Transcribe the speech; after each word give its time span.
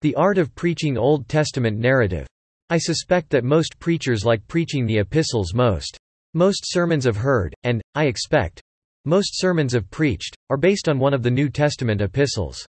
The 0.00 0.14
Art 0.14 0.38
of 0.38 0.54
Preaching 0.54 0.96
Old 0.96 1.28
Testament 1.28 1.76
Narrative. 1.76 2.24
I 2.70 2.78
suspect 2.78 3.30
that 3.30 3.42
most 3.42 3.76
preachers 3.80 4.24
like 4.24 4.46
preaching 4.46 4.86
the 4.86 4.98
epistles 4.98 5.54
most. 5.54 5.98
Most 6.34 6.60
sermons 6.66 7.04
have 7.04 7.16
heard, 7.16 7.52
and, 7.64 7.82
I 7.96 8.04
expect, 8.04 8.62
most 9.06 9.30
sermons 9.32 9.72
have 9.72 9.90
preached, 9.90 10.36
are 10.50 10.56
based 10.56 10.88
on 10.88 11.00
one 11.00 11.14
of 11.14 11.24
the 11.24 11.32
New 11.32 11.48
Testament 11.48 12.00
epistles. 12.00 12.64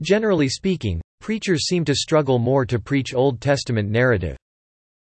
Generally 0.00 0.50
speaking, 0.50 1.00
preachers 1.20 1.66
seem 1.66 1.84
to 1.86 1.94
struggle 1.96 2.38
more 2.38 2.64
to 2.66 2.78
preach 2.78 3.14
Old 3.14 3.40
Testament 3.40 3.90
narrative. 3.90 4.36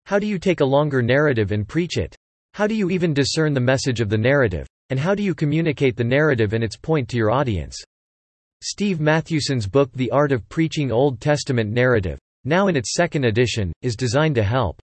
How 0.05 0.20
do 0.20 0.27
you 0.27 0.39
take 0.39 0.61
a 0.61 0.65
longer 0.65 1.02
narrative 1.02 1.52
and 1.52 1.68
preach 1.68 1.97
it? 1.97 2.15
How 2.54 2.65
do 2.65 2.75
you 2.75 2.89
even 2.89 3.13
discern 3.13 3.54
the 3.54 3.59
message 3.59 3.99
of 3.99 4.07
the 4.07 4.18
narrative? 4.18 4.68
And 4.89 4.97
how 4.97 5.15
do 5.15 5.21
you 5.21 5.36
communicate 5.36 5.97
the 5.97 6.05
narrative 6.05 6.54
and 6.54 6.63
its 6.63 6.77
point 6.77 7.09
to 7.09 7.18
your 7.18 7.29
audience? 7.29 7.77
Steve 8.64 9.00
Mathewson's 9.00 9.66
book 9.66 9.91
The 9.93 10.12
Art 10.12 10.32
of 10.32 10.48
Preaching 10.48 10.91
Old 10.91 11.20
Testament 11.20 11.71
Narrative, 11.71 12.20
now 12.46 12.68
in 12.68 12.75
its 12.75 12.93
second 12.93 13.25
edition, 13.25 13.74
is 13.82 13.96
designed 13.96 14.36
to 14.36 14.43
help. 14.43 14.79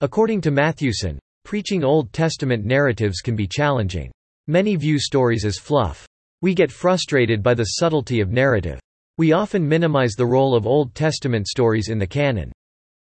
According 0.00 0.40
to 0.40 0.50
Mathewson, 0.50 1.18
preaching 1.44 1.84
Old 1.84 2.14
Testament 2.14 2.64
narratives 2.64 3.20
can 3.20 3.36
be 3.36 3.46
challenging. 3.46 4.10
Many 4.46 4.74
view 4.76 4.98
stories 4.98 5.44
as 5.44 5.58
fluff. 5.58 6.06
We 6.40 6.54
get 6.54 6.72
frustrated 6.72 7.42
by 7.42 7.52
the 7.52 7.64
subtlety 7.64 8.20
of 8.20 8.32
narrative. 8.32 8.80
We 9.18 9.32
often 9.32 9.68
minimize 9.68 10.14
the 10.14 10.24
role 10.24 10.56
of 10.56 10.66
Old 10.66 10.94
Testament 10.94 11.46
stories 11.46 11.90
in 11.90 11.98
the 11.98 12.06
canon. 12.06 12.52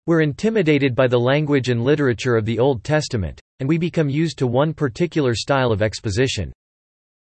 We're 0.09 0.23
intimidated 0.23 0.97
by 0.97 1.07
the 1.07 1.21
language 1.21 1.69
and 1.69 1.85
literature 1.85 2.37
of 2.37 2.45
the 2.45 2.59
Old 2.59 2.83
Testament, 2.83 3.41
and 3.61 3.69
we 3.69 3.79
become 3.79 4.11
used 4.11 4.37
to 4.39 4.49
one 4.49 4.75
particular 4.75 5.37
style 5.37 5.71
of 5.71 5.81
exposition. 5.81 6.53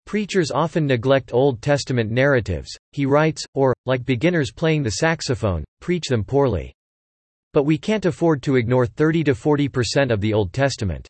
Preachers 0.07 0.51
often 0.51 0.87
neglect 0.87 1.33
Old 1.33 1.63
Testament 1.63 2.11
narratives, 2.11 2.71
he 2.93 3.07
writes, 3.07 3.45
or, 3.55 3.75
like 3.87 4.05
beginners 4.05 4.53
playing 4.53 4.83
the 4.83 4.91
saxophone, 4.93 5.65
preach 5.81 6.09
them 6.09 6.23
poorly. 6.23 6.75
But 7.53 7.65
we 7.65 7.79
can't 7.79 8.05
afford 8.05 8.43
to 8.43 8.57
ignore 8.57 8.87
30 8.87 9.25
to 9.25 9.35
40% 9.35 10.13
of 10.13 10.21
the 10.21 10.35
Old 10.35 10.53
Testament. 10.53 11.09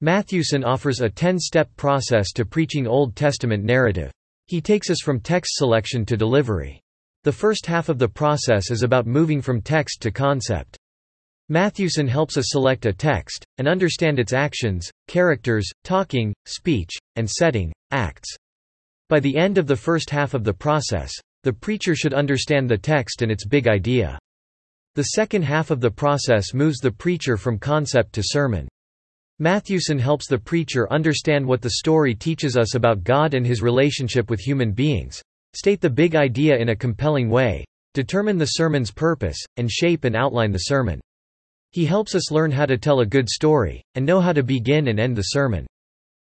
Mathewson 0.00 0.64
offers 0.64 1.00
a 1.00 1.08
10-step 1.08 1.74
process 1.76 2.32
to 2.32 2.44
preaching 2.44 2.86
Old 2.86 3.14
Testament 3.14 3.64
narrative. 3.64 4.10
He 4.46 4.60
takes 4.60 4.90
us 4.90 4.98
from 5.02 5.20
text 5.20 5.56
selection 5.56 6.04
to 6.06 6.16
delivery. 6.16 6.80
The 7.24 7.32
first 7.32 7.64
half 7.66 7.88
of 7.88 7.98
the 7.98 8.08
process 8.08 8.70
is 8.70 8.82
about 8.82 9.06
moving 9.06 9.40
from 9.40 9.60
text 9.62 10.02
to 10.02 10.10
concept. 10.10 10.76
Mathewson 11.48 12.08
helps 12.08 12.36
us 12.36 12.46
select 12.48 12.86
a 12.86 12.92
text, 12.92 13.44
and 13.58 13.68
understand 13.68 14.18
its 14.18 14.32
actions, 14.32 14.90
characters, 15.06 15.70
talking, 15.84 16.34
speech, 16.44 16.90
and 17.14 17.30
setting, 17.30 17.72
acts. 17.92 18.34
By 19.08 19.20
the 19.20 19.36
end 19.36 19.56
of 19.56 19.68
the 19.68 19.76
first 19.76 20.10
half 20.10 20.34
of 20.34 20.42
the 20.42 20.52
process, 20.52 21.12
the 21.44 21.52
preacher 21.52 21.94
should 21.94 22.14
understand 22.14 22.68
the 22.68 22.76
text 22.76 23.22
and 23.22 23.30
its 23.30 23.46
big 23.46 23.68
idea. 23.68 24.18
The 24.96 25.04
second 25.04 25.42
half 25.42 25.70
of 25.70 25.80
the 25.80 25.90
process 25.90 26.52
moves 26.52 26.78
the 26.78 26.90
preacher 26.90 27.36
from 27.36 27.60
concept 27.60 28.14
to 28.14 28.22
sermon. 28.24 28.66
Mathewson 29.38 30.00
helps 30.00 30.26
the 30.26 30.38
preacher 30.38 30.92
understand 30.92 31.46
what 31.46 31.62
the 31.62 31.74
story 31.78 32.16
teaches 32.16 32.56
us 32.56 32.74
about 32.74 33.04
God 33.04 33.34
and 33.34 33.46
his 33.46 33.62
relationship 33.62 34.30
with 34.30 34.40
human 34.40 34.72
beings, 34.72 35.22
state 35.54 35.80
the 35.80 35.90
big 35.90 36.16
idea 36.16 36.56
in 36.56 36.70
a 36.70 36.76
compelling 36.76 37.30
way, 37.30 37.64
determine 37.94 38.38
the 38.38 38.46
sermon's 38.46 38.90
purpose, 38.90 39.38
and 39.58 39.70
shape 39.70 40.02
and 40.02 40.16
outline 40.16 40.50
the 40.50 40.58
sermon. 40.58 41.00
He 41.76 41.84
helps 41.84 42.14
us 42.14 42.30
learn 42.30 42.50
how 42.50 42.64
to 42.64 42.78
tell 42.78 43.00
a 43.00 43.06
good 43.06 43.28
story, 43.28 43.82
and 43.96 44.06
know 44.06 44.18
how 44.18 44.32
to 44.32 44.42
begin 44.42 44.88
and 44.88 44.98
end 44.98 45.14
the 45.14 45.34
sermon. 45.34 45.66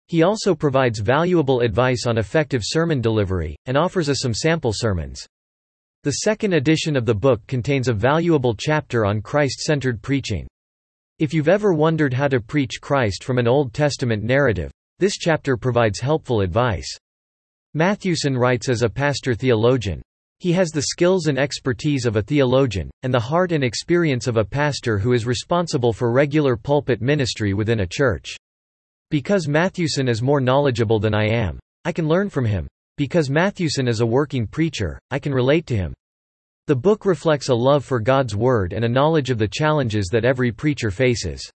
He 0.09 0.25
also 0.25 0.57
provides 0.57 0.99
valuable 0.99 1.61
advice 1.61 2.05
on 2.05 2.19
effective 2.19 2.63
sermon 2.65 3.01
delivery, 3.01 3.55
and 3.67 3.77
offers 3.77 4.09
us 4.09 4.19
some 4.23 4.35
sample 4.35 4.73
sermons. 4.75 5.25
The 6.03 6.15
second 6.25 6.55
edition 6.55 6.97
of 6.97 7.07
the 7.07 7.15
book 7.15 7.47
contains 7.47 7.87
a 7.87 7.93
valuable 7.93 8.57
chapter 8.59 9.07
on 9.07 9.23
Christ-centered 9.23 10.03
preaching. 10.03 10.49
If 11.21 11.33
you've 11.33 11.47
ever 11.47 11.73
wondered 11.73 12.13
how 12.13 12.27
to 12.27 12.41
preach 12.41 12.81
Christ 12.81 13.23
from 13.23 13.39
an 13.39 13.47
Old 13.47 13.73
Testament 13.73 14.25
narrative, 14.25 14.73
this 14.99 15.17
chapter 15.17 15.57
provides 15.57 16.01
helpful 16.01 16.41
advice. 16.41 16.93
Mathewson 17.73 18.37
writes 18.37 18.69
as 18.69 18.83
a 18.83 18.89
pastor-theologian. 18.89 20.03
He 20.39 20.53
has 20.53 20.71
the 20.71 20.83
skills 20.83 21.29
and 21.29 21.39
expertise 21.39 22.05
of 22.05 22.17
a 22.17 22.23
theologian, 22.23 22.91
and 23.03 23.13
the 23.13 23.19
heart 23.19 23.53
and 23.53 23.65
experience 23.65 24.27
of 24.27 24.37
a 24.37 24.45
pastor 24.45 24.99
who 24.99 25.13
is 25.13 25.25
responsible 25.25 25.93
for 25.93 26.13
regular 26.13 26.57
pulpit 26.57 27.01
ministry 27.01 27.55
within 27.55 27.81
a 27.81 27.87
church. 27.87 28.37
Because 29.11 29.49
Mathewson 29.49 30.09
is 30.09 30.21
more 30.21 30.41
knowledgeable 30.41 30.99
than 30.99 31.15
I 31.15 31.29
am, 31.29 31.59
I 31.85 31.93
can 31.93 32.09
learn 32.09 32.29
from 32.29 32.45
him. 32.45 32.67
Because 32.97 33.31
Mathewson 33.31 33.89
is 33.89 34.01
a 34.01 34.07
working 34.07 34.47
preacher, 34.47 34.99
I 35.11 35.19
can 35.19 35.33
relate 35.33 35.67
to 35.67 35.77
him. 35.77 35.95
The 36.67 36.77
book 36.77 37.07
reflects 37.07 37.49
a 37.49 37.55
love 37.55 37.85
for 37.85 38.01
God's 38.01 38.35
Word 38.35 38.73
and 38.73 38.85
a 38.85 38.89
knowledge 38.89 39.31
of 39.31 39.39
the 39.39 39.47
challenges 39.49 40.09
that 40.13 40.25
every 40.25 40.51
preacher 40.51 40.91
faces. 40.91 41.49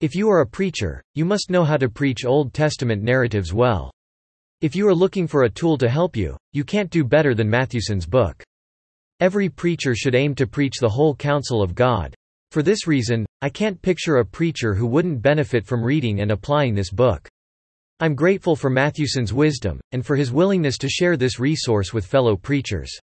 If 0.00 0.14
you 0.14 0.30
are 0.30 0.40
a 0.40 0.46
preacher, 0.46 1.02
you 1.14 1.26
must 1.26 1.50
know 1.50 1.62
how 1.62 1.76
to 1.76 1.90
preach 1.90 2.24
Old 2.24 2.54
Testament 2.54 3.02
narratives 3.02 3.52
well. 3.52 3.90
If 4.62 4.76
you 4.76 4.86
are 4.88 4.94
looking 4.94 5.26
for 5.26 5.44
a 5.44 5.50
tool 5.50 5.78
to 5.78 5.88
help 5.88 6.14
you, 6.14 6.36
you 6.52 6.64
can't 6.64 6.90
do 6.90 7.02
better 7.02 7.34
than 7.34 7.48
Mathewson's 7.48 8.04
book. 8.04 8.42
Every 9.18 9.48
preacher 9.48 9.94
should 9.94 10.14
aim 10.14 10.34
to 10.34 10.46
preach 10.46 10.78
the 10.78 10.88
whole 10.90 11.14
counsel 11.14 11.62
of 11.62 11.74
God. 11.74 12.14
For 12.50 12.62
this 12.62 12.86
reason, 12.86 13.24
I 13.40 13.48
can't 13.48 13.80
picture 13.80 14.16
a 14.16 14.24
preacher 14.24 14.74
who 14.74 14.86
wouldn't 14.86 15.22
benefit 15.22 15.64
from 15.64 15.82
reading 15.82 16.20
and 16.20 16.30
applying 16.30 16.74
this 16.74 16.90
book. 16.90 17.26
I'm 18.00 18.14
grateful 18.14 18.54
for 18.54 18.68
Mathewson's 18.68 19.32
wisdom, 19.32 19.80
and 19.92 20.04
for 20.04 20.14
his 20.14 20.30
willingness 20.30 20.76
to 20.78 20.90
share 20.90 21.16
this 21.16 21.40
resource 21.40 21.94
with 21.94 22.04
fellow 22.04 22.36
preachers. 22.36 22.94